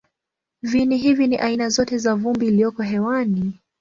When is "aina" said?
1.37-1.69